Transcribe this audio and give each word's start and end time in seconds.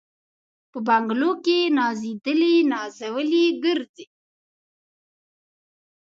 په 0.71 0.77
بنګلو 0.87 1.31
کي 1.45 1.57
نازېدلي 1.77 2.53
نازولي 2.71 3.45
ګرځي 3.63 4.05